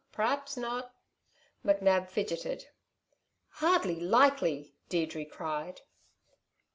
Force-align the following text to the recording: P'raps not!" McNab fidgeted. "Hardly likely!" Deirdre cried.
P'raps 0.11 0.57
not!" 0.57 0.95
McNab 1.63 2.07
fidgeted. 2.09 2.69
"Hardly 3.49 3.99
likely!" 3.99 4.73
Deirdre 4.89 5.25
cried. 5.25 5.81